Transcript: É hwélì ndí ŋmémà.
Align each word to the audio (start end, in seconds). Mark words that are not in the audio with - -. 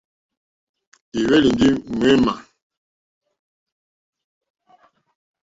É 1.17 1.19
hwélì 1.25 1.49
ndí 1.53 1.67
ŋmémà. 1.93 2.33